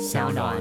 [0.00, 0.56] 小暖。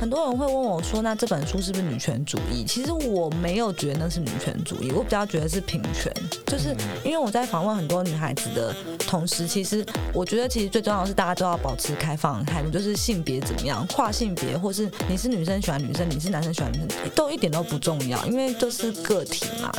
[0.00, 6.12] 很多人会问我说：“那这本书是不是女权主义？”其实我没有觉得那是女权主义，我比较觉得是平权。
[6.46, 6.74] 就是
[7.04, 8.74] 因为我在访问很多女孩子的
[9.14, 19.70] 同时，其实我觉得其实最重要的是大家都要保持开放态度，就是性别怎么样，跨性别，或是你是女生喜欢女生，你是男生喜欢女生，都一点都不重要，因为就是个体嘛。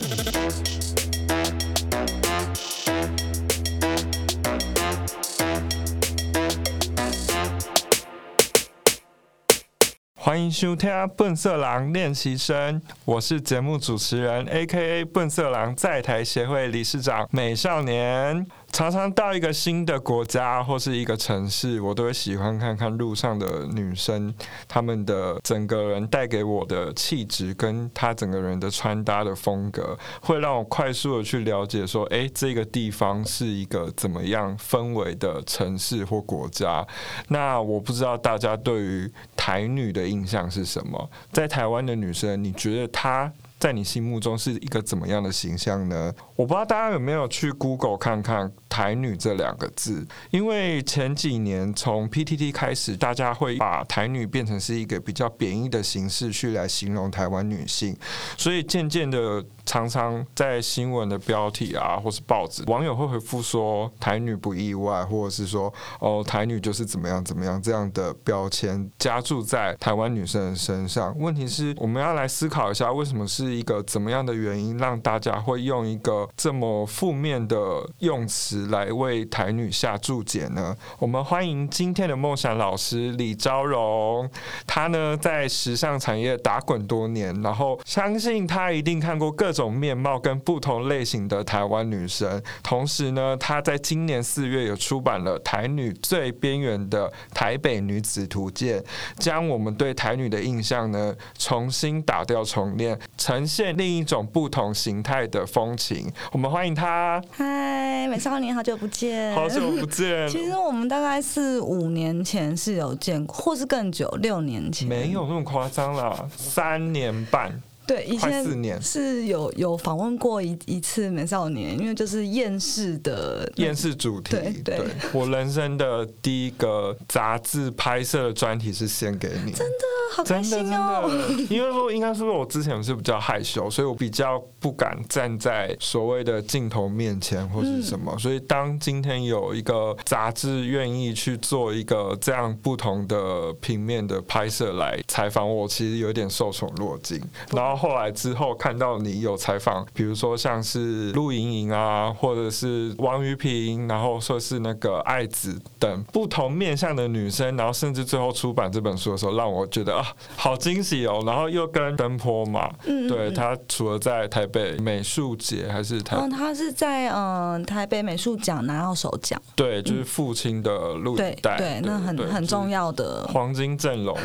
[10.18, 15.06] 欢迎收听《笨色狼练习生》，我是节目主持人，A.K.A.
[15.06, 18.46] 笨色狼在台协会理事长美少年。
[18.76, 24.36] 常常到一个新的国家或是一个城市，我都会喜欢看看路上的女生，
[24.68, 36.86] 她们的整个人带给我的气质，跟她整个人的穿搭的风格，会让我快速的去了解说，哎，这个地方是一个怎么样氛围的城市或国家。
[37.30, 41.10] 那我不知道大家对于台女的印象是什么？
[41.32, 43.32] 在台湾的女生，你觉得她？
[43.58, 46.14] 在你心目中是一个怎么样的形象呢？
[46.36, 57.96] 我不知道大家有没有去 Google 看看“台女”这两个字，因为前几年从 PTT 开始，大家会把“台女”变成是一个比较贬义的形式去来形容台湾女性，
[58.38, 59.42] 所以渐渐的。
[59.66, 71.18] 常常在新闻的标题啊，或是报纸，网友会回复说“台女不意外”，或者是说“哦，台女就是怎么样怎么样”这样的标签加注在台湾女生的身上。
[71.18, 77.58] 问题是，我们要来思考一下，为什么是一个怎么样的原因，让大家会用一个这么负面的
[78.02, 80.78] 用词来为台女下注解呢？
[81.00, 84.30] 我们欢迎今天的梦想老师李昭荣，
[84.68, 89.56] 他呢在时尚产业打滚多年，然后相信他一定看过各。
[89.56, 98.82] 种面貌跟不同类型的台湾女生，同时呢，她在今年四月有出版了《台女最边缘的台北女子图鉴》，
[99.18, 106.12] 将我们对台女的印象呢重新打掉重练，呈现另一种不同形态的风情。
[106.34, 107.24] 我们欢迎她。
[107.32, 109.36] 嗨，美少年，好久不见！
[109.36, 110.26] 好久不见。
[110.30, 114.88] 其实我们大概是五年前是有见过，或是更久，六年前。
[114.88, 117.62] 没有那么夸张啦，三年半。
[117.88, 124.32] 对，以前是有有访问过一一次美少年，因为就是厌世的厌世主题。
[124.32, 124.80] 对，对
[125.14, 129.86] 我人生的第一个杂志拍摄的专题是献给你，真的
[130.16, 131.08] 好开心哦。
[131.48, 138.18] 因为说应该是因为我之前是比较害羞，所以我比较不敢站在所谓的镜头面前或是什么。
[138.18, 147.75] 所以当今天有一个杂志愿意去做一个这样不同的平面的拍摄来采访我，其实有点受宠若惊，然后。
[147.76, 160.06] 后来之后看到你有采访，比如说像是陆莹莹啊，或者是王玉萍，然后说是那个爱子等不同面向的女生，然后甚至最后出版这本书的时候，让我觉得啊，
[160.36, 161.24] 好惊喜哦。
[161.26, 163.08] 然后又跟登坡嘛，嗯。
[163.08, 173.26] 对他除了在台北美术节还是台，嗯，他是在嗯台北美术奖拿到首奖，对，就是父亲的录影带，对，那很很重要的。
[173.28, 174.18] 黄金阵容，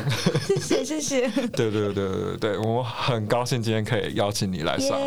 [0.60, 3.39] 谢 谢谢谢， 对对对对对，我很高。
[3.44, 4.98] 今天可以邀请你来上，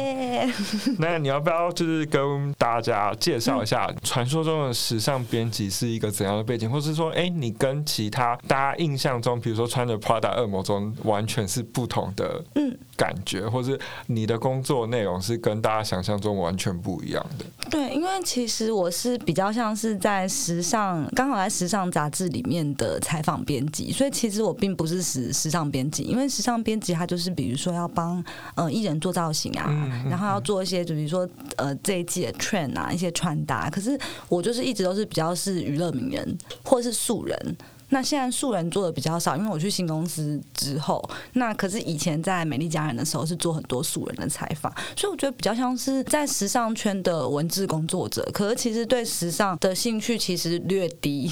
[0.99, 12.77] 那你要不要就是跟大家介绍一下传说中的时尚编辑是一个怎样的背景，或是说，哎，你跟其他大家印象中，比如说穿着 Prada 恶魔中完全是不同的，嗯。
[12.95, 17.45] 感觉，或是你的工作内容是跟大家想象中完全不一样的。
[17.69, 28.23] 对，因为其实我是比较像是在时尚，刚好在时尚杂志里面的采访编辑，所以其实我并不是时时尚编辑，因为时尚编辑他就是比如说要帮
[28.55, 29.65] 呃艺人做造型啊，
[30.09, 33.99] 然后要做一些就比如说呃这一季的 trend 啊一些穿搭，可是
[34.29, 37.57] 我就是一直都是比较是娱乐名人或是素人。
[37.93, 51.31] 那现在素人做的比较少，因为我去新公司之后，那可是以前在美丽家人的时候是做很多素人的采访，所以我觉得比较像是在时尚圈的文字工作者，可是其实对时尚的兴趣其实略低。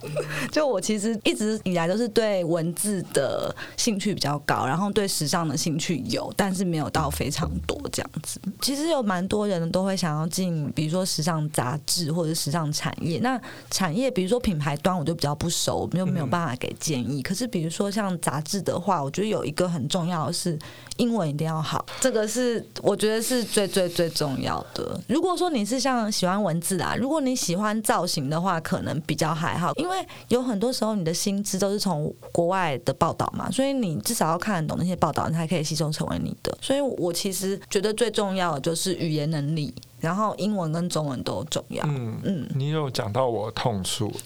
[0.52, 8.40] 就我其实一直以来都是对文字的兴趣比较高，然后对时尚的兴趣有，但是没有到非常多这样子。
[8.60, 13.18] 其实有蛮多人都会想要进，比如说时尚杂志或者时尚产业。
[13.20, 13.40] 那
[13.70, 17.22] 产业比如说品牌端，我就比较不熟，就没有办法给建议。
[17.22, 20.58] 可是比如说像杂志的话，我觉得有一个很重要的是
[20.98, 25.00] 英文一定要好，这个是我觉得是最最最重要的。
[25.08, 36.56] 如果说你是像喜欢文字啊，如果你喜欢造型的话，可能比较还好，因因为有很多时候你的薪资都是从国外的报道嘛，所以你至少要看得懂那些报道，你才可以吸收成为你的。
[36.60, 41.82] 所以我其实觉得最重要的就是语言能力，然后英文跟中文都重要。
[41.86, 44.12] 嗯嗯，你有讲到我痛处。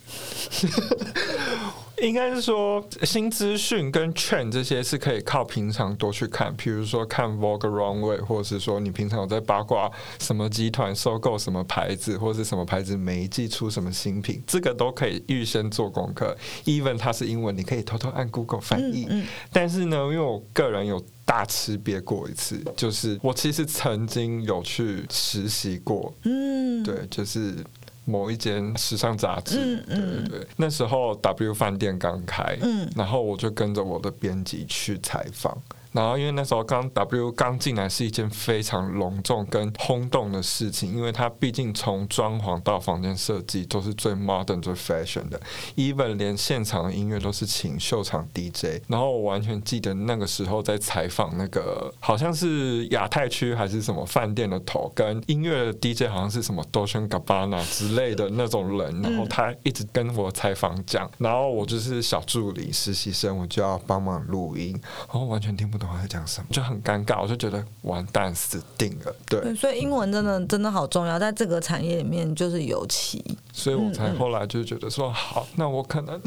[2.02, 9.88] 应该是说新资讯跟券这些是可以靠平常多去看，比如说看 Vogue Runway，或者是说你平常有在八卦
[10.18, 16.36] 什么集团收购什么牌子，或者是什么牌子每一季出什么新品，这个都可以预先做功课。
[16.64, 19.06] Even 它是英文，你可以偷偷按 Google 翻译。
[19.52, 26.12] 但是呢，因为我个人有大吃瘪过一次，就是我其实曾经有去实习过。
[26.24, 27.54] 嗯，对，就是。
[28.04, 32.58] 某一间时尚杂志，对对对，那时候 W 饭店刚开，
[32.96, 35.56] 然后我就跟着我的编辑去采访。
[35.92, 45.38] 然后，因为那时候刚 W 刚进来是一件非常隆重跟轰动的事情，因为它毕竟从装潢到房间设计都是最 modern 最 fashion 的
[45.76, 48.80] ，even 连现场的音乐都是请秀场 DJ。
[48.88, 64.72] 然后我完全记得那个时候在采访那个好像是亚太区还是什么饭店的头，跟音乐的 DJ 好像是什么 Dolce Gabbana 之类的那种人，然后他一直跟我采访讲，然后我就是小助理实习生，我就要帮忙录音，
[65.08, 65.81] 然后完全听不。
[65.90, 69.14] 我在讲什么就很尴尬，我就觉得完蛋死定了。
[69.26, 73.24] 对，所以英文真的真的好重要，在这个产业里面就是尤其。
[73.52, 76.20] 所以我才后来就觉得说，好，那我可能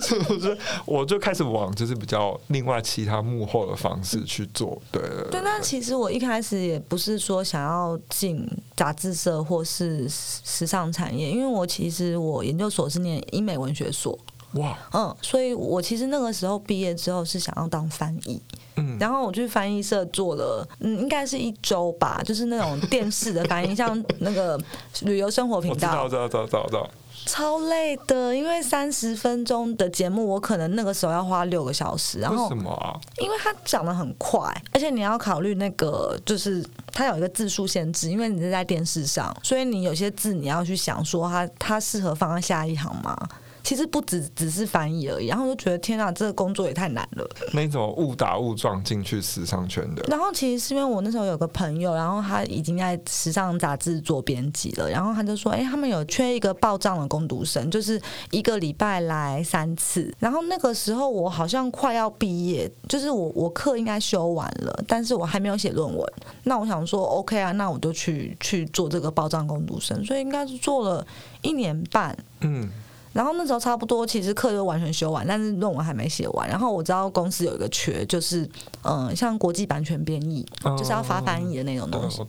[0.00, 0.56] 是不是
[0.86, 4.80] 我就开始往就是比较另外其他幕后的方式去做。
[4.90, 5.28] 对对。
[5.30, 14.18] 但其实我一开始也不是说想要进杂志社或是时尚产业，因为我其实我研究所是念英美文学所。
[14.54, 18.40] 哇，嗯，所以我其实那个时候毕业之后是想要当翻译，
[18.76, 24.58] 嗯，然后我去翻译社做了，嗯，应该是一周吧， 就是那种电视的翻译， 像那个
[25.02, 26.90] 旅游生活频道，知道知道知道知道，
[27.24, 32.98] 超累的，因为三十分钟的节目，我可能那个时候要花六个小时，然后为什么啊？
[33.20, 34.40] 因为它讲的很快，
[34.72, 43.16] 而且你要考虑那个，就是它有一个字数限制，因为你是在电视上，所以你有些字你要去想说它它适合放在下一行吗？
[43.62, 47.28] 其实不只只是翻译而已，然后就觉得天啊，这个工作也太难了。
[47.52, 50.02] 那种误打误撞进去时尚圈的。
[50.08, 58.00] 然后其实是因为我那时候有个朋友，然后他已经在时尚杂志做编辑了，然后他就说：“哎，他们有缺一个报账的工读生，就是
[58.30, 66.12] 一个礼拜来三次。”然后那个时候我好像快要毕业，就是我我课应该修完了，但是我还没有写论文。
[66.44, 71.06] 那我想说，OK 啊，那我就去去做这个报账工读生，所以应该是做了
[71.42, 72.16] 一年半。
[72.40, 72.68] 嗯。
[73.12, 76.48] 然后那时候差不多，其实课就完全修完，但是论文还没写完。
[76.48, 78.48] 然后我知道公司有一个缺，就是
[78.84, 80.46] 嗯，像国际版权编译，
[80.78, 82.22] 就是要发翻译的那种东西。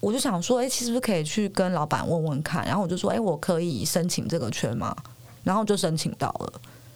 [0.00, 2.66] 我就想说，哎，其实是不是可以去跟老板问问看？
[2.66, 4.96] 然后我就说，哎，我可以申请这个缺吗？
[5.44, 6.52] 然后就申请到了，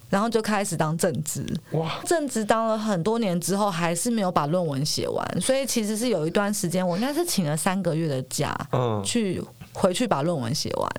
[0.09, 1.45] 然后就开始当正职。
[1.73, 9.41] 哇，正职当了很多年之后，还是没有把论文写完，所以其实是有一段时间，我应该是请了三个月的假，嗯，去
[9.73, 10.91] 回去把论文写完。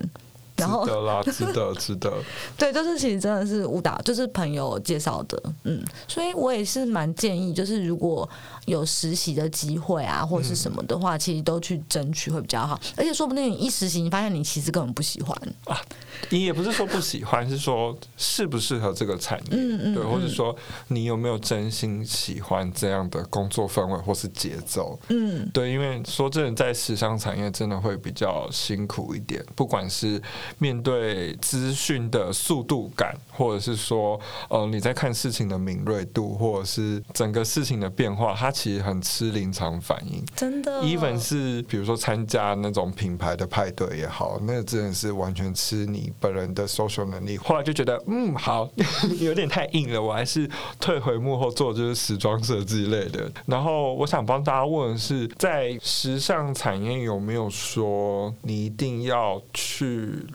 [0.58, 2.12] 然后，值得啦， 值得，值得。
[2.56, 8.28] 对，就是其实真的是误打，就是朋友介绍的，嗯，所以我也是蛮建议，就是如果
[8.66, 12.78] 有实习的机会啊，或者是什么的话，其实都去争取会比较好。
[12.96, 15.80] 而且说不定你一实习，你发现你其实根本不喜欢啊。
[16.30, 19.56] 你也不是说不喜欢，是说适不适合这个产业，
[19.94, 20.54] 对，或者说
[20.88, 24.98] 你有没有真心喜欢这样的工作氛围或是节奏？
[25.08, 30.20] 嗯，对，因为说真的，在时尚产业真的会比较辛苦一点，不管是
[30.58, 40.24] 面对资讯的速度感，或者是说，呃，你在看事情的敏锐度，或者是整个事情的变化，它其实很吃临场反应。
[40.34, 46.12] 真的，even 是比如说参加那种品牌的派对也好，那真的是完全吃你。
[46.20, 48.68] 本人的 social 能力，后来就觉得，嗯，好，
[49.20, 50.48] 有点太硬了，我还是
[50.80, 53.30] 退回幕后做就是时装设计类的。
[53.46, 59.67] 然后我想帮大家问的是，在时尚产业有没有说你一定要去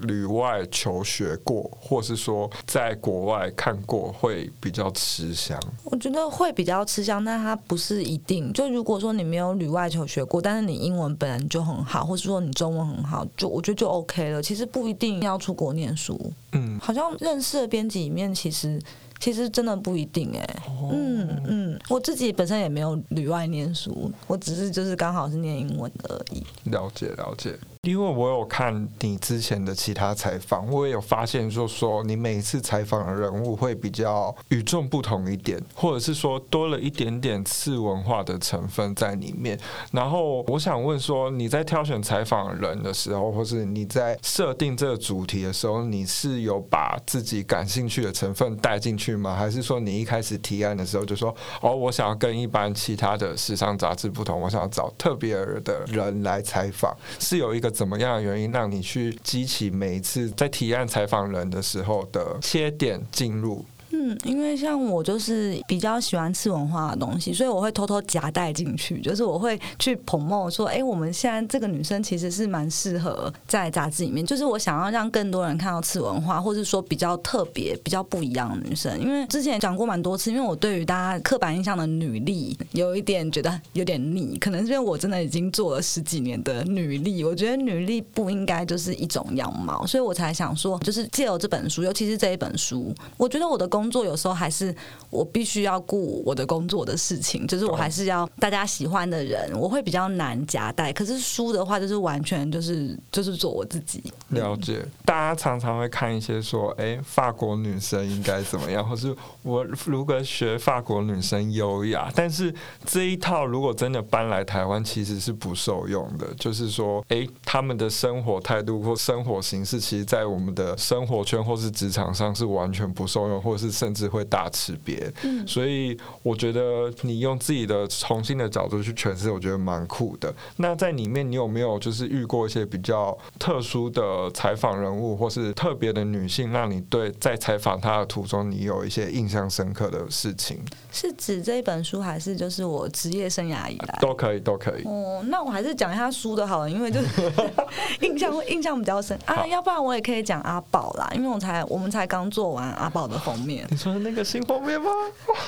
[0.02, 5.60] 旅外求学过，或是说在国外看过会比较吃香？
[5.86, 8.54] 我觉得会比较吃香，但它不是一定。
[8.54, 14.40] 就如果说你没有旅外求学过，但是你英文本来就很好，或是说你中文很好，就我觉得就 OK 了。
[14.40, 15.64] 其实不一定要出国。
[15.64, 16.20] 国念书，
[16.52, 18.78] 嗯，好像认识的编辑里面，其实
[19.18, 26.44] 其实真的不一定哎，嗯嗯，我自己本身也没有旅外念书，我只是就是刚好是念英文而已。
[26.70, 27.58] 了解了解。
[27.84, 39.60] 因为我有看你之前的其他采访，我也有发现，就说你每一次采访的人物会比较与众不同一点，或者是说多了一点点次文化的成分在里面。
[39.92, 49.36] 然后我想问说，你在挑选采访人的时候，或是你在设定这个主题的时候，你是有把自己感兴趣的成分带进去吗？
[49.36, 55.36] 还是说你一开始提案的时候就说，哦，我想要跟一般其他的时尚杂志不同，我想要找特别
[55.66, 57.73] 的人来采访，是有一个。
[57.74, 63.66] 怎么样的原因让你去激起每一次在提案采访人的时候的切点进入？
[64.06, 79.00] 嗯，因为像我就是比较喜欢次文化的东西，所以我会偷偷夹带进去，就是我会去捧梦说，哎，我们现在这个女生其实是蛮适合在杂志里面，就是我想要让更多人看到次文化，或是说比较特别、比较不一样的女生。
[79.00, 93.93] 因为之前讲过蛮多次，因为我对于大家刻板印象的女力有一点觉得有点腻，可能是因为我真的已经做了十几年的女力，我觉得女力不应该就是一种样貌，所以我才想说，就是借由这本书，尤其是这一本书，我觉得我的工。
[93.94, 94.76] 工作有时候还是
[95.12, 100.92] 我必须要顾我的工作的事情，就是我还是要大家喜欢的人，我会比较难夹带。
[100.92, 104.04] 可是书的话，就是完全就是就是做我自己。
[104.30, 112.12] 了解，大家常常会看一些说，哎，法国女生应该怎么样，或是我如果学法国女生优雅。
[112.16, 112.52] 但是
[112.84, 116.34] 这一套如果真的搬来台湾，其实是不受用的。
[116.40, 123.83] 就是说，哎，他们的生活态度或生活形式，其实，在我们的生活圈或是职场上是完全不受用，或者是。
[123.84, 125.12] 甚至会大吃瘪，
[125.46, 130.34] 所以我觉得你用自己的重新的角度去诠释，我觉得蛮酷的。
[130.56, 140.64] 那在里面，你有没有就是遇过一些比较特殊的采访人物，或是特别的女性，让你对在采访她的途中，你有一些印象深刻的事情？
[140.90, 144.84] 是指这一本书，还是就是我职业生涯以来都可以，都可以。
[144.86, 147.34] 哦，那我还是讲一下书的好了，因为就是
[148.00, 149.46] 印象印象比较深啊。
[149.46, 153.68] 要不然我也可以讲阿宝啦，因为我才我们才刚做完阿宝的封面。
[153.74, 154.92] 你说的那个新画面吗？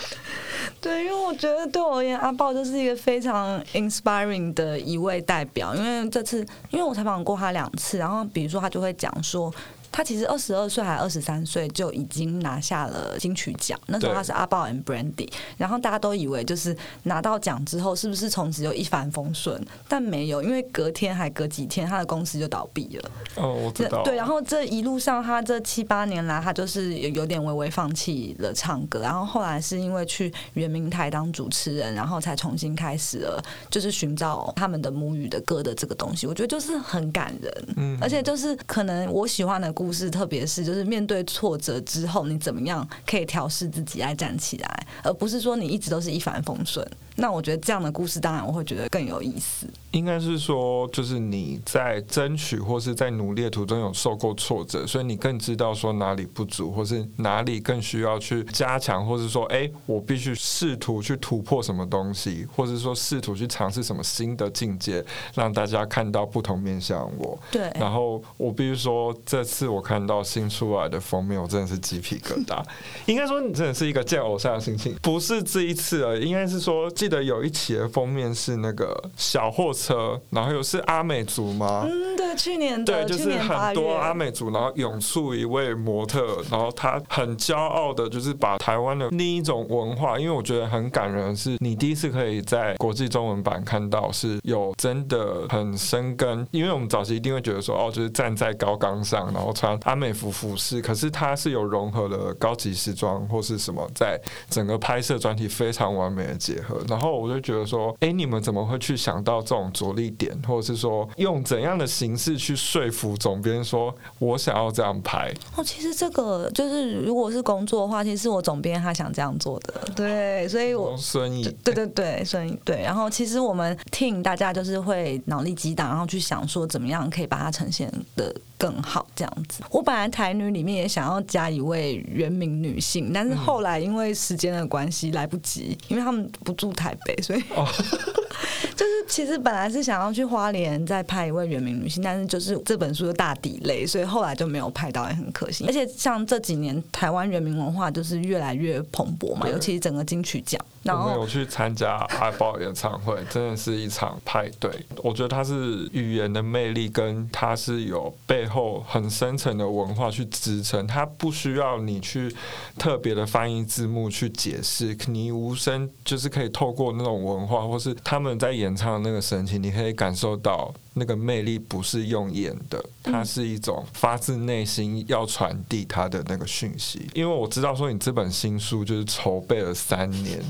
[0.82, 5.76] 对，因为我觉得对我而言，阿豹就是一个非常 inspiring 的一位代表。
[5.76, 6.40] 因为这次，
[6.72, 9.54] 因为我采访过他两次，然后比如说他就会讲说。
[9.92, 19.66] 他其实二十二岁还二十三岁就已经拿下了金曲奖，那时候他是阿豹 and Brandy，然后大家都以为就是拿到奖之后是不是从此就一帆风顺？
[19.88, 23.12] 但没有，因为隔天还隔几天他的公司就倒闭了。
[23.36, 24.04] 哦，我知道。
[24.04, 36.28] 对，然后这一路上他这七八年来，他就是有点微微放弃了唱歌，然后后来是因为去圆明台当主持人，然后才重新开始了，就是寻找他们的母语的歌的这个东西。
[36.28, 39.85] 我觉得就是很感人，嗯，而且就是可能我喜欢的故。
[39.86, 46.84] 故事，特别是就是面对挫折之后，你怎么样可以调试自己来站起来，而不是说你一直都是一帆风顺。
[47.16, 49.68] 那我觉得这样的故事，当然我会觉得更有意思。
[49.92, 65.02] 应该是说，就是你在争取或是在努力途中有受过挫折，所以你更知道说哪里不足，或是哪里更需要去加强，或是说，哎，我必须试图去突破什么东西，或者说试图去尝试什么新的境界，
[65.34, 67.40] 让大家看到不同面向我。
[67.50, 67.72] 对。
[67.80, 72.62] 然后我必须说，这次我看到新出来的封面，我真的是鸡皮疙瘩。
[73.06, 76.92] 应该说，你真的是一个见偶像的心情，不是这一次而已，应该是说。
[77.06, 81.86] 记得有一期的封面是那个小货车，然后又是阿美族吗？
[81.88, 104.20] 嗯，对，去年对，就是很多阿美族，然后涌出一位模特，然后他很骄傲的，就是把台湾的另一种文化，因为我觉得很感人，是你第一次可以在国际中文版看到是有真的很生根，因为我们早期一定会觉得说，哦，就是站在高岗上，然后穿阿美服服饰，可是它是有融合了高级时装或是什么，在
[104.50, 106.82] 整个拍摄专题非常完美的结合。
[106.96, 115.30] 然后我就觉得说，哎，你们怎么会去想到这种着力点，或者是说用怎样的形式去说服总编说，我想要这样拍？
[115.58, 122.82] 哦，其实这个就是如果是工作的话，其实我总编他想这样做的，对，所以我孙毅，对对对，孙毅对。
[122.82, 129.64] 然后其实我们 team 大家就是会脑力激荡，然后去想说怎么样可以把它呈现的更好，这样子。
[129.70, 136.94] 我本来台女里面也想要加一位原名女性，但是后来因为时间的关系来不及，因为他们不住台。
[137.06, 137.42] 北，所以
[138.76, 145.66] 就是其实本来是想要去花莲再拍一位原名女性，但是就是这本书的大底类，所以后来就没有拍到，也很可惜。
[145.68, 150.60] 而且像这几年台湾原名文化就是越来越蓬勃嘛，尤其是整个金曲奖。
[150.86, 154.70] 我们有去参加阿宝演唱会，真的是一场派对。
[154.98, 160.86] 我觉得它是语言的魅力，跟它是有背后很深层的文化去支撑。
[160.86, 162.34] 它不需要你去
[162.78, 170.74] 特别的翻译字幕去解释，你无声就是可以透过那种文化，或是他们在演唱的那个神情，你可以感受到。
[170.98, 177.06] 那个魅力不是用演的，它是一种发自内心要传递他的那个讯息。
[177.14, 180.42] 因为我知道说你这本新书就是筹备了三年，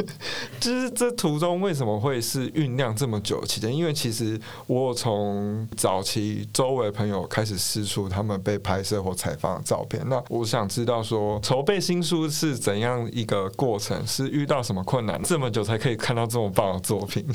[0.58, 3.74] 就是这途中为什么会是酝酿这么久期间？
[3.74, 17.26] 因为其实我从早期周围朋友开始试出他们被拍摄或采访的照片，那我想知道说筹备新书是怎样一个过程，是遇到什么困难，这么久才可以看到这么棒的作品？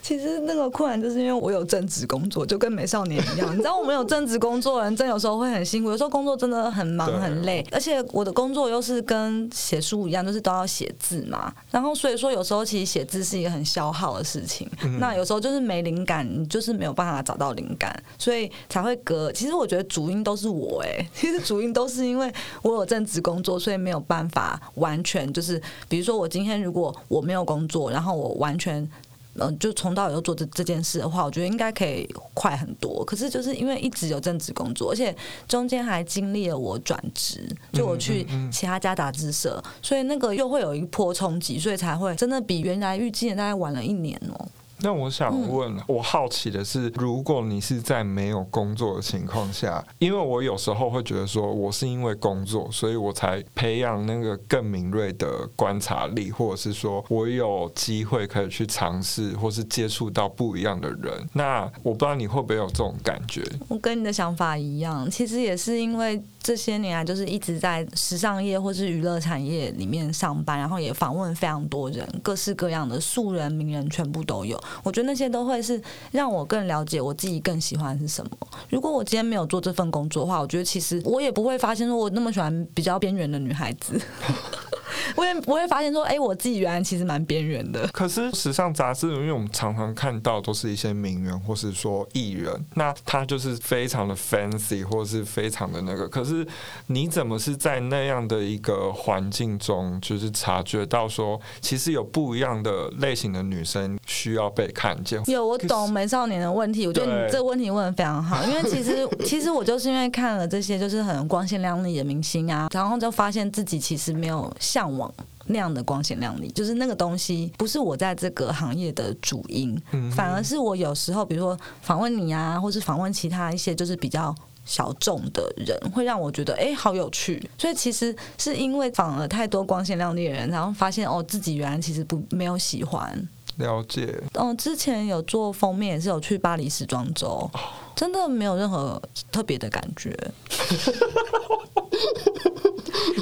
[0.00, 3.52] 其实那个困难就是因为我有正职工作，就跟美少年一样。
[3.52, 11.52] 你知道，我们有正职工作人，真有时候会很辛苦，有时候工作真的很忙很累，而且我的工作又是跟写书一样，就是都要写字嘛。
[11.72, 14.70] 然后所以说，有时候其实写字是一个很消耗的事情。
[15.00, 19.32] 那有时候就是没灵感，你就是没有办法找到灵感，所以才会隔。
[19.32, 28.88] 其实我觉得主因都是我哎， 其实主因都是因为我有正职工作，所以没有办法完全就是，比如说我今天如果我没有工作，然后我完全。
[29.36, 33.04] 嗯，就从到以后做这这件事的话，我觉得应该可以快很多。
[33.04, 35.14] 可是就是因为一直有正职工作，而且
[35.48, 44.48] 中间还经历了我转职，就我去其他家杂志社，所以那个又会有一波冲击，所以才会真的比原来预计的大概晚了一年哦。
[44.84, 61.26] 那我想问，我好奇的是，如果你是在没有工作的情况下，因为我有时候会觉得说，我是因为工作，所以我才培养那个更敏锐的观察力，或者是说我有机会可以去尝试，或是接触到不一样的人。
[61.32, 63.42] 那我不知道你会不会有这种感觉？
[63.68, 66.22] 我跟你的想法一样，其实也是因为。
[66.44, 74.62] 这些年来，就是一直在时尚业或是娱乐产业里面上班，然后也访问非常多人，各式各样的素人、名人，全部都有。
[74.82, 78.30] 我觉得那些都会是让我更了解我自己更喜欢是什么。
[78.68, 84.00] 如果我今天没有做这份工作的话，我觉得其实我也不会发现说我那么喜欢比较边缘的女孩子。
[85.16, 87.86] 我也我会发现说，哎，我自己原来其实蛮边缘的。
[87.88, 96.08] 可是时尚杂志，因为我们常常看到都是一些名媛或是说艺人，那他就是非常的 fancy 或是非常的那个。
[96.08, 96.46] 可是
[96.86, 105.22] 你怎么是在那样的一个环境中，就是察觉到说，其实有不一样的类型的女生需要被看见？
[105.26, 106.86] 有，我懂美少年的问题。
[106.86, 115.12] 我觉得你这个问题问的非常好，因为其实 其实我就是因为看了这些就是很光鲜亮丽的明星啊，然后就发现自己其实没有向往。
[115.46, 119.78] 那样的光鲜亮丽，就是那个东西，不是我在这个行业的主因，
[120.10, 127.46] 反而是我有时候，比如说访问你啊，或是访问其他一些就是比较小众的人，会让我觉得哎，好有趣。
[127.58, 133.28] 所以其实是因为访了太多光鲜亮丽的人，然后发现哦，自己原来其实不没有喜欢。
[133.56, 134.18] 了解。
[134.32, 137.50] 嗯，之前有做封面，也是有去巴黎时装周，
[137.94, 140.16] 真的没有任何特别的感觉。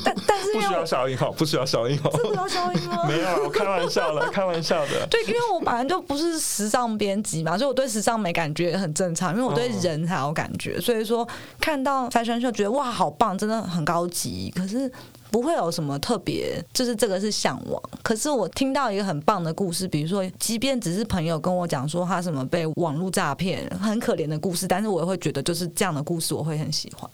[0.04, 3.04] 但但是不需要小音号，不需要小音号，真的要小音吗？
[3.08, 5.06] 没有，我开玩笑的，开玩笑的。
[5.10, 9.32] 对，因为我本来就不是时尚编辑嘛，所以我对时尚没感觉很正常。
[9.32, 11.26] 因为我对人才有感觉，所以说
[11.60, 14.52] 看到 fashion show 觉得哇，好棒，真的很高级。
[14.54, 14.90] 可是
[15.32, 17.82] 不会有什么特别，就是这个是向往。
[18.02, 27.10] 可是我听到一个很棒的故事，比如说，即便只是朋友跟我讲说他什么被网络诈骗，很可怜的故事，但是我也会觉得就是这样的故事，我会很喜欢。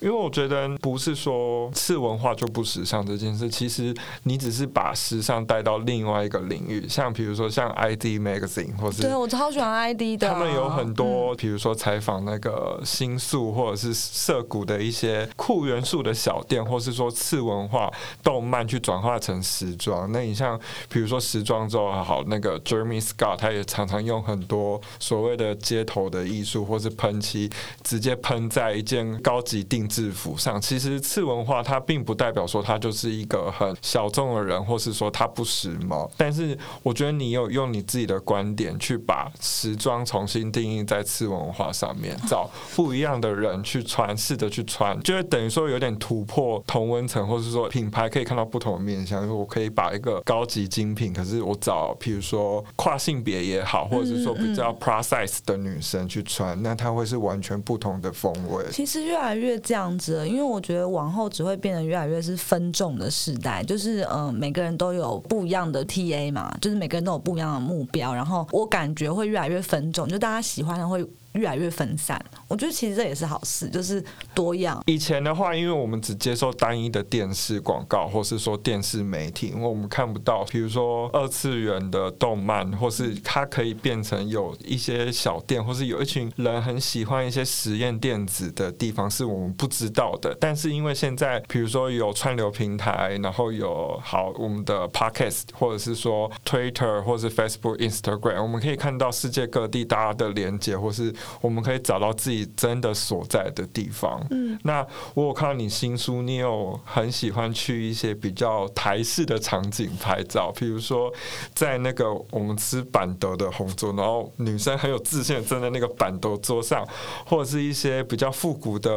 [0.00, 20.10] 因为我觉得不是说次文化就不时尚这件事，其实你只是把时尚带到另外一个领域，像比如说像 ID Magazine 或是对我超喜欢 ID 的，他们有很多，比如说采访那个新宿或者是涩谷的一些酷元素的小店，或是说次文化动漫去转化成时装。
[20.10, 20.58] 那你像
[20.88, 27.50] 比如说时装周好，那个 Jeremy Scott 他也常常用很多所谓的街头的艺术或是喷漆，
[27.84, 29.89] 直接喷在一件高级定。
[29.90, 36.08] 制服上，其实次文化它并不代表说它就是一个很小众的人，或是说它不时髦。
[36.16, 49.28] 但是我觉得你有用你自己的观点去把时装重新定义在次文化上面，找不一样的人去穿，试着去穿，就会等于说有点突破同温层，或是说品牌可以看到不同的面向。
[49.28, 58.64] 我可以把一个高级精品，可是我找譬如说跨性别也好，或者是说比较 process 的女生去穿，那它会是完全不同的风味。
[58.70, 59.79] 其实越来越这样。
[59.80, 71.04] 样子，因为我觉得往后只会变得越来越是分众的时代，就是嗯，每个人都有不一样的 TA 嘛，就是每个人都有不一样的目标，然后我感觉会越来越分众，就大家喜欢的会。
[71.32, 74.02] 越来越分散，我觉得其实这也是好事，就是
[74.34, 74.82] 多样。
[74.86, 90.36] 以前的话，因为我们只接受单一的电视广告，或是说电视媒体，因为我们看不到，比如说二次元的动漫，或是它可以变成有一些小店，或是有一群人很喜欢一些实验电子的地方，是我们不知道的。
[90.40, 104.20] 但是因为现在，比如说有串流平台，然后有好我们的 Podcast，或者是说 Twitter，或是 Facebook、Instagram，我们可以看到世界各地大家的连接，或是我们可以找到自己真的所在的地方。
[104.30, 111.12] 嗯，那我有看到你新书，你有很喜欢去一些比较台式的场景拍照，比如说
[111.54, 116.86] 在那个我们吃板德的红桌，然后女生很有自信地站在那个板德桌上，
[117.26, 118.90] 或者是一些比较复古的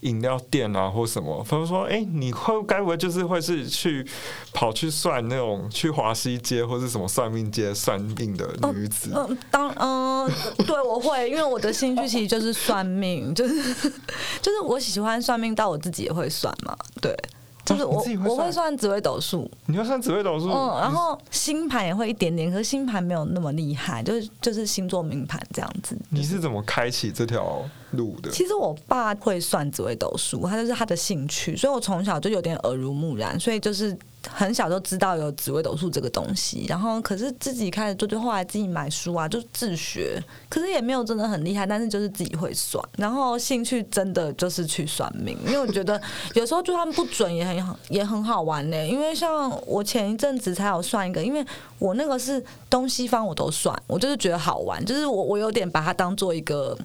[0.00, 1.44] 饮料店啊，或什么。
[1.48, 4.06] 他们说：“哎、你会该不会就是会是去
[4.52, 10.30] 跑去算那种去华西街或是什么算命街算命的女子？”嗯，当嗯、
[10.66, 13.54] 对，我会，因为我的兴趣其实就是算命， 就是
[14.42, 17.16] 就是我喜欢算命到我自己也会算嘛，对，
[17.64, 20.48] 就是我我会算会算紫微斗数，你要算紫微斗数？
[20.50, 25.96] 嗯，然后星盘也会一点点，可是星盘没有那么厉害，就是就是星座命盘这样子。
[26.10, 28.30] 你是怎么开启这条路的？
[28.30, 33.96] 其实我爸会算紫微斗数，他就是他的兴趣，所以我从小就有点耳濡目染，所以就是
[34.28, 36.66] 很小就知道有紫微斗数这个东西。
[36.68, 42.82] 然后可是自己开始做，就后来自己买书啊，就自学，可是也没有真的很厉害，但是就是自己会算。
[42.96, 46.00] 然后兴趣真的就是去算命，因为我觉得
[46.34, 51.44] 有时候就算不准也很，也很好玩呢、因为像我前一阵子才有算一个，因为
[51.78, 56.76] 我那个是东西方我都算，我就是觉得好玩，就是我我有点把它当做一个。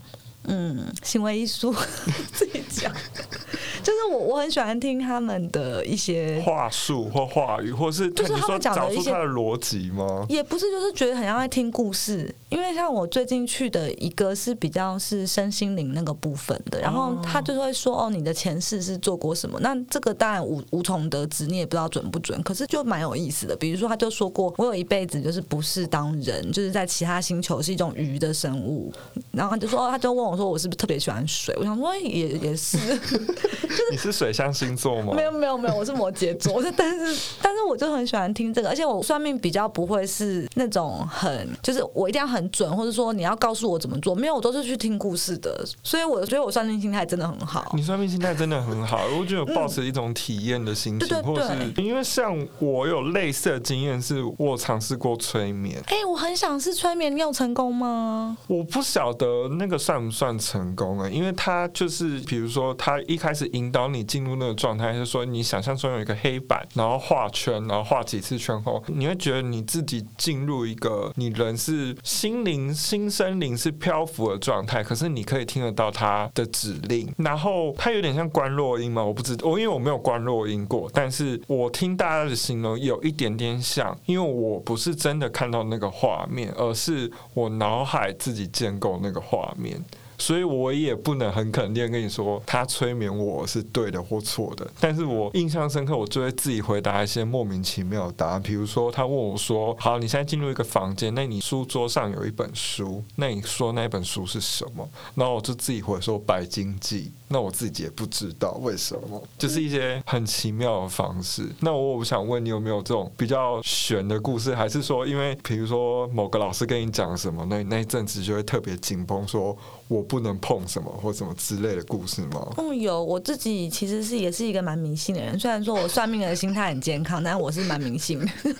[0.47, 1.73] 嗯，行为艺术
[2.33, 2.91] 自己讲，
[3.83, 10.25] 就是我我很喜欢听他们的一些，话术或话语，或是就是他们讲的一些找出它的逻辑吗？
[10.29, 19.59] 也不是就是觉得很像在听故事，因为像我最近去的一个是比较是身心灵那个部分的，然后他就会说哦，你的前世是做过什么？
[19.61, 23.55] 那这个当然无无从得知，你也不知道准不准，可是就蛮有意思的。
[23.57, 28.93] 比如说，他就说过，我有一辈子就是不是当人，就是在其他星球是一种鱼的生物，
[29.31, 31.53] 然后他就说，他就问我说，我是不是特别喜欢水？
[31.57, 32.77] 我想说也也是。
[33.91, 35.13] 你是水象星座吗？
[35.15, 47.71] 没有没有没有，我是摩羯座，但是但是我就很喜欢听这个，而且我算命比较不会是那种很就是我一定要很准，或者说你要告诉我怎么做，没有，我都是去听故事的，所以我觉得我算命心态真的很好。
[47.75, 58.35] 你算命心态真的很好，我觉得抱持一种体验的心情，对对或是因为像我有类似的经验，是我尝试过催眠，哎、我很想试催眠，你有成功吗？
[58.47, 89.81] 我不晓得那个算不算算成功啊、因为他就是比如说他一开始引导你进入那个状态，就是说你想象中有一个黑板，然后画圈，然后画几次圈后，你会觉得你自己进入一个你人是心灵、心身灵是漂浮的状态，可是你可以听得到他的指令，然后它有点像观落音嘛，我不知我因为我没有观落音过，但是我听大家的形容有一点点像，因为我不是真的看到那个画面，而是我脑海自己建构那个画面。
[90.17, 98.41] 所以我也不能很肯定跟你说他催眠我是对的或错的，但是我印象深刻，我就会自己回答一些莫名其妙的答案。
[98.41, 111.47] 比如说，他问我说：“好，你现在进入一个房间，那你书桌上有一本书，那你说那本书是什么？”然后我就自己回说《白鲸记》，那我自己也不知道为什么，就是一些很奇妙的方式。
[111.59, 119.55] 那我想问你有没有这种比较悬的故事，还是说因为比如说某个老师跟你讲什么，那那一阵子就会特别紧绷，说
[119.87, 122.45] 我不能碰什么或什么之类的故事吗？
[122.57, 128.27] 嗯，有我自己其实是也是一个蛮迷信的人，虽然说我算命的心态很健康， 但我是蛮迷信的。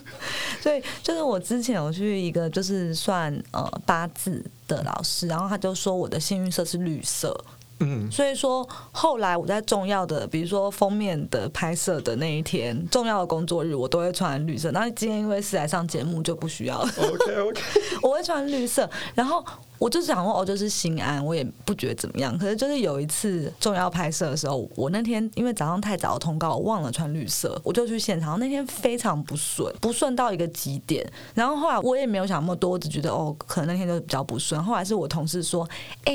[0.62, 7.38] 所以就是我之前我去一个就是算呃八字的老师，然后他就说我的幸运色是绿色，
[7.80, 14.72] 嗯，所以说后来我在重要的，比如说封面的拍摄的那一天，重要的工作日，我都会穿绿色。
[14.72, 16.90] 然后今天因为是来上节目，就不需要了。
[16.98, 17.62] OK OK，
[18.02, 19.44] 我会穿绿色，然后
[19.80, 22.38] 我就想说，哦，就是心安，我也不觉得怎么样。
[22.38, 28.40] 可是就是有一次重要拍摄的时候，我那天因为早上太早的通告，我忘了穿绿色，我就去现场。
[28.40, 31.06] 那天非常不顺，不顺到一个极点。
[31.34, 34.63] 然后后来我也没有想那么多，我只觉得哦，可能那天就比较不顺。
[34.63, 35.68] 后来是我同事说，
[36.06, 36.13] 哎、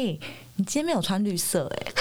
[0.57, 1.93] 你今天没有穿绿色、哎。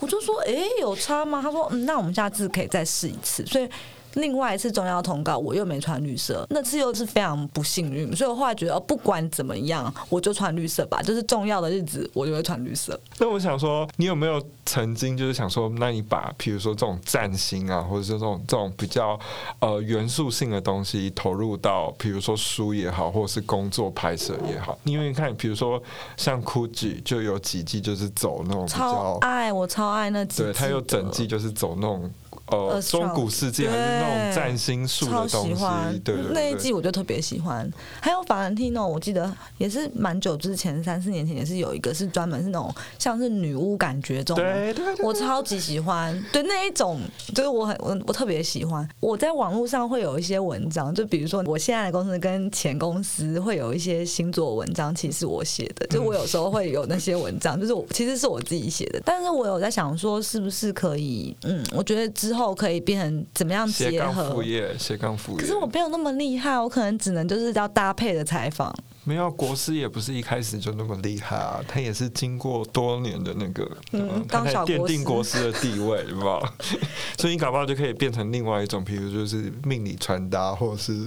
[0.00, 1.40] 我就说，哎、有差吗？
[1.40, 3.46] 他说，嗯，那我们下次可以再试一次。
[3.46, 3.68] 所以
[4.14, 11.00] 另外一次重要通告，我又没穿绿色，那次又是非常不幸运，所以我后来觉得，哦不管怎么样，我就穿绿色吧。
[11.02, 12.98] 就是重要的日子，我就会穿绿色。
[13.18, 19.18] 那我想说，你有没有曾经就是想说，那你把譬如说这种占星啊，或者是这种这种比较
[19.60, 25.82] 呃元素性的东西投入到，比如说书也好，或者是工作拍摄也好，因为你看，比如说
[26.16, 32.10] 像 Gucci 就有几季就是走那种比超较，爱，我超爱那几季对，它有整季就是走那种
[32.46, 37.70] 呃 Earth 中古世纪还是那种占星术超的东西喜欢，，对对对，那一季我就特别喜欢。
[38.00, 44.42] 还有法兰蒂诺，我记得也是蛮久之前，三四年前也是有一个是专门是那种像是女巫感觉这种的。
[44.42, 47.00] 对对对，我超级喜欢，对那一种，
[47.34, 48.88] 就是我很我我特别喜欢。
[49.00, 64.42] 我在网络上会有一些文章，就比如说我现在的公司跟前公司会有一些星座文章，其实是我写的，就我有时候会有那些文章，就是我其实是我自己写的，但是我有在想说，是不是可以，嗯，我觉得之后可以变成怎么样结合副。
[64.42, 65.38] 业，斜杠副业。
[65.38, 68.74] 可是我没有那么厉害，我可能只能就是要搭配的采访。
[69.04, 76.40] 没有国师也不是一开始就那么厉害啊，他也是经过多年的那个，嗯嗯，他奠定国师的地位， 对吧？
[77.18, 81.04] 所以你搞不好就可以变成另外一种，比如就是命理穿搭，或者是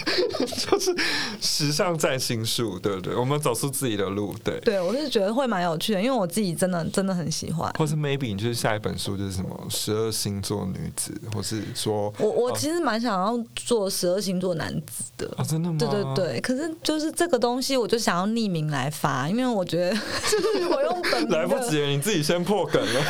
[0.70, 0.94] 就是
[1.40, 3.14] 时尚占星术，对不对？
[3.14, 4.60] 我们走出自己的路，对。
[4.60, 7.72] 对我是觉得会蛮有趣的，因为我自己真的真的很喜欢。
[7.78, 15.26] 或是 maybe 你就是下一本书就是什么十二星座女子，或是说我我哦其实蛮想要做十二星座男子的。
[15.36, 15.78] 哦，真的吗？
[15.78, 23.00] 对对对，可是就是这个东西，我就想要匿名来发，因为我觉得就是我用本名来不及了，你自己先破梗了。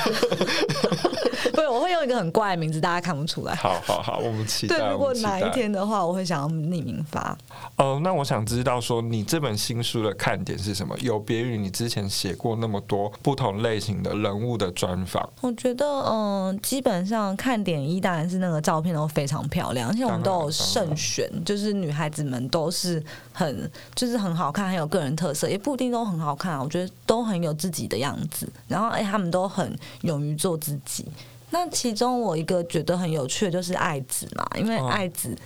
[1.55, 3.55] 对，我会用一个很怪的名字，大家看不出来。
[3.55, 4.79] 好好好，我们期待。
[4.79, 7.37] 对，如果哪一天的话，我会想要匿名发。
[7.77, 10.97] 哦，那我想知道说，你这本新书的看点是什么？
[11.01, 31.07] 有别于你之前写过那么多不同类型的人物的专访，我觉得，嗯，基本上看点一当然是那个照片都非常漂亮，而且我们都有慎选，就是女孩子们都是很就是很好看，很有个人特色，也不一定都很好看啊，我觉得都很有自己的样子，然后哎，他们都很勇于做自己。
[31.51, 35.37] 那其中我一个觉得很有趣的就是爱子嘛，因为嗯爱子，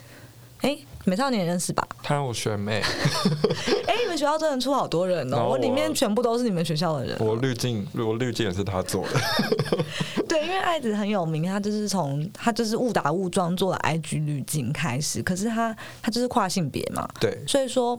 [0.61, 1.87] 哎、美少年认识吧？
[2.03, 2.83] 他我学妹，
[3.87, 9.21] 哎、你们学校真的出好多人哦、我我里面全部都是你们学校的人哦、我滤镜，我滤镜也是他做的。
[10.29, 17.99] 对，因为爱子很有名，他就是从他就是误打误撞做了 IG 滤镜开始，可是他他就是跨性别嘛，对，所以说。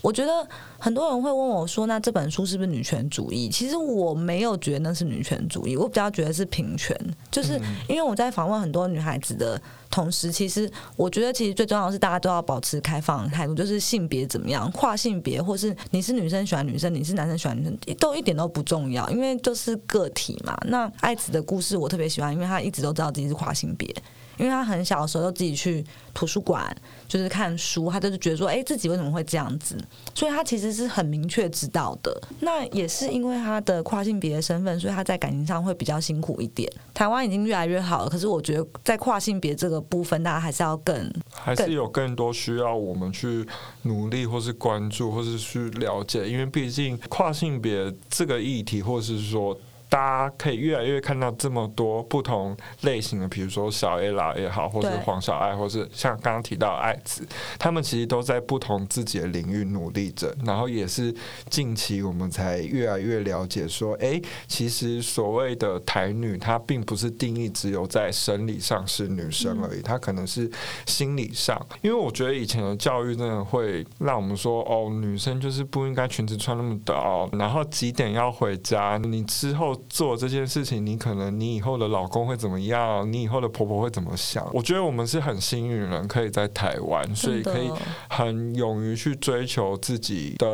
[0.00, 0.46] 我觉得
[0.78, 6.96] 很多人会问我说：“那这本书是不是女权主义？”其实我没有觉得那是女权主义，我比较觉得是平权。
[7.30, 20.56] 就是因为我在访问很多女孩子的同时，其实我觉得其实最重要的是大家都要保持开放的态度，就是性别怎么样，跨性别或是你是女生喜欢女生，你是男生喜欢女生，都一点都不重要，因为就是个体嘛。
[20.66, 23.92] 那爱子的故事我特别喜欢，因为她一直都知道自己是跨性别。
[24.38, 26.74] 因为他很小的时候就自己去图书馆，
[27.06, 29.76] 就是看书，他就是觉得说，哎、自己为什么会这样子？
[30.14, 32.20] 所以他其实是很明确知道的。
[32.40, 36.70] 那也是因为他的跨性别的身份，所以他在感情上会比较辛苦一点。
[36.94, 43.46] 台湾已经越来越好了，可是我觉得在跨性别这个部分，大家还是要更还是有更多需要我们去
[43.82, 49.58] 努力，或是关注，或是去了解，因为毕竟跨性别这个议题，或者是说。
[49.88, 57.26] 大家可以越来越看到这么多不同类型的，比如说小 A 老也好，或是黄小爱，或是像刚刚提到爱子，
[57.58, 61.14] 他们其实都在不同自己的领域努力着，然后也是
[61.48, 70.50] 近期我们才越来越了解说，哎、其实所谓的台女，她并不是定义只有在生理上是女生而已，她可能是
[70.86, 71.58] 心理上。
[71.82, 84.48] 因为我觉得以前的教育真的会让我们说，哦，女生就是不应该裙子穿那么短，然后几点要回家，你之后做这件事情，你可能你以后的老公会怎么样，你以后的婆婆会怎么想？
[84.52, 87.70] 我觉得我们是很幸运的人，可以在台湾，所以可以
[88.08, 90.46] 很勇于去追求自己的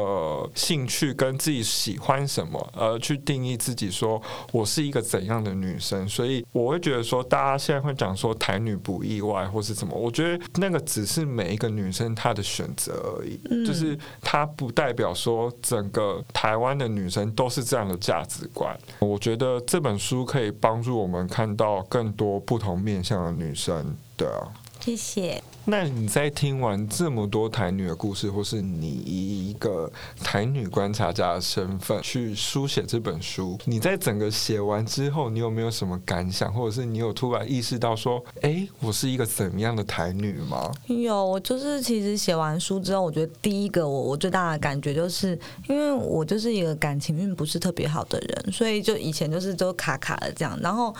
[0.55, 4.21] 兴趣跟自己喜欢什么，而去定义自己说
[4.53, 6.09] 我是一个怎样的女生。
[6.09, 18.77] 所以我会觉得说，大家现在会讲说台女不意外或是什么，我觉得那个只是每一个女生她的选择而已，嗯就是她不代表说整个台湾的女生都是这样的价值观。
[18.99, 24.53] 我我觉得这本书可以帮助我们看到更多不同面向的女生，对啊。
[24.81, 25.41] 谢谢。
[25.67, 29.91] 那你在听完这么多台女的故事，或是你以一个
[30.23, 40.71] 台女观察家的身份去书写这本书，你在整个写完之后，你有没有什么感想，或者是你有突然意识到说，哎、我是一个怎么样的台女吗？
[40.87, 50.95] 有，我就是其实写完书之后，我觉得第一个我我最大的感觉就是，因为我就是一个感情运不是特别好的人，所以就以前就是都卡卡的这样，然后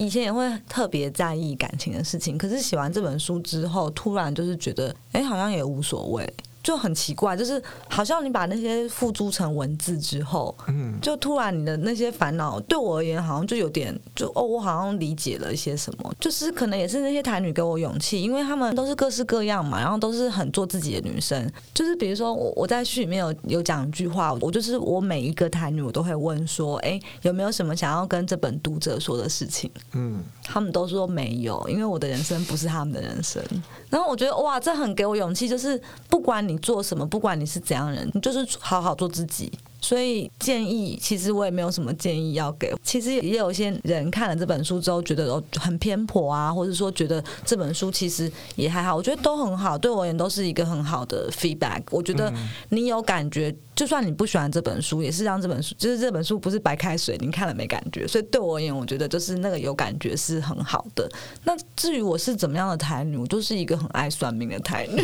[0.00, 6.34] 以前也会特别在意感情的事情，可是写完这本书之后，突然就是觉得，哎、好像也无所谓。
[6.62, 29.70] 就很奇怪，就是好像你把那些付诸成文字之后，嗯，就突然你的那些烦恼，对我而言好像就有点，就哦，我好像理解了一些什么，就是可能也是那些台女给我勇气，因为她们都是各式各样嘛，然后都是很做自己的女生，就是比如说我我在序里面有有讲一句话，我就是我每一个台女我都会问说，哎，有没有什么想要跟这本读者说的事情？
[29.92, 33.40] 嗯，他们都说没有，因为我的人生不是他们的人生。
[33.88, 39.52] 然后我觉得哇，这很给我勇气，就是不管你做什么，不管你是怎样人，你就是好好做自己。
[39.80, 42.72] 所以建议，其实我也没有什么建议要给。
[42.82, 48.94] 其实也有一些人看了这本书之后，觉得哦很偏颇啊，或者说觉得这本书其实也还好。
[48.96, 51.82] 我觉得都很好，对我而言都是一个很好的 feedback。
[51.90, 52.32] 我觉得
[52.70, 58.06] 你有感觉，就算你不喜欢这本书，也是让这本书就是这本书不是白开水，你看了没感觉。
[58.06, 61.08] 所以对我而言，我觉得就是那个有感觉是很好的。
[61.44, 65.02] 那至于我是怎么样的台女，我就是一个很爱算命的台女。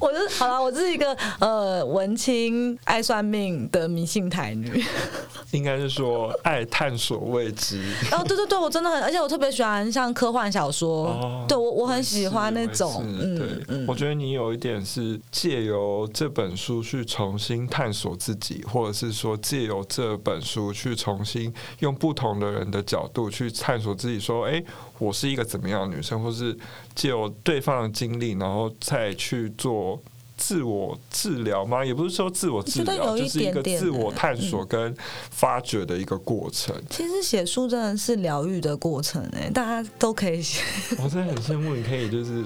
[0.00, 4.84] 我是好了，我是一个呃文青爱算命的迷信台女，
[5.52, 7.80] 应该是说爱探索未知。
[8.12, 13.04] 哦，对对对，我真的很，而且我特别喜欢像科幻小说，对我我很喜欢那种。
[13.06, 24.62] 嗯嗯，我觉得你有一点是借由这本书去重新探索自己，或者是说借由这本书去重新用不同的人的角度去探索自己，说哎。
[25.00, 26.58] 我是一个怎么样的女生，或是
[26.92, 29.96] 借由对方的经历，然后再去做
[30.38, 31.84] 自我治疗吗？
[31.84, 34.96] 也不是说自我治疗，就是一个自我探索跟
[35.30, 36.74] 发掘的一个过程。
[36.88, 40.62] 其实写书真的是疗愈的过程，哎，大家都可以写。
[41.02, 42.44] 我真的很羡慕你可以就是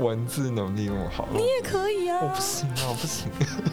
[0.00, 2.18] 文字能力那么好，你也可以啊。
[2.22, 3.30] 我不行啊，我不行。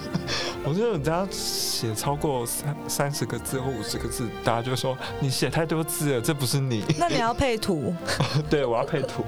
[0.66, 6.84] 我觉得人家写超过三三十个字或五十个字，大家就说你写太多字了，这不是你。
[7.00, 7.96] 那你要配图？
[8.50, 9.24] 对，我要配图。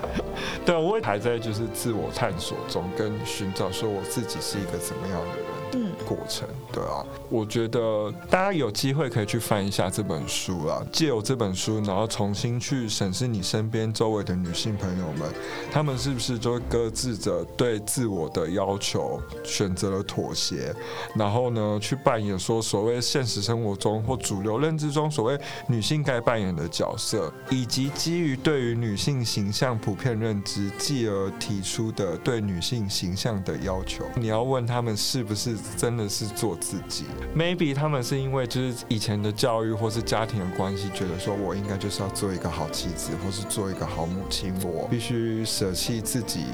[0.64, 5.59] 对，我还在就是自我探索中，跟寻找说我自己是一个怎么样的人。
[5.72, 15.32] 嗯，过程对啊，我觉得大家有机会可以去翻一下这本书啊，借由这本书，然后重新去审视你身边周围的女性朋友们，
[15.70, 20.74] 她们是不是就搁置着对自我的要求，选择了妥协，
[21.14, 35.59] 然后呢，去扮演说所谓现实生活中或主流认知中所谓女性该扮演的角色，以及基于对于女性形象普遍认知，继而提出的对女性形象的要求，你要问他们是不是？
[35.76, 37.04] 真的是做自己
[37.36, 46.44] ，maybe 他们是因为就是以前的教育或是家庭的关系，觉得说我应该就是要做一个好妻子，或是做一个好母亲，我必须舍弃自己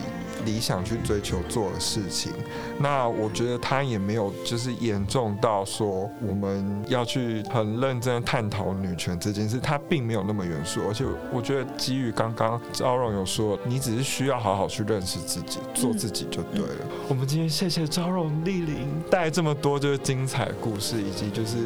[0.45, 2.33] 理想去追求做的事情。
[2.79, 10.81] 那我觉得他也没有就是严重到说我们要去很认真探讨女权这件事，他并没有那么严肃。
[10.87, 16.87] 而且我觉得基于刚刚赵荣有说，你只是需要好好去认识自己，做自己就对了。
[17.09, 18.89] 我们今天谢谢赵荣莅临。
[19.11, 21.57] 带这么多就是精彩故事，以及就是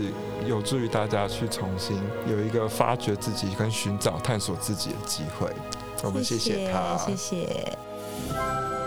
[0.47, 5.49] 有助于大家去重新有一个发掘自己跟寻找探索自己的机会。
[6.03, 7.90] 我们谢谢他，谢谢。
[8.29, 8.80] Música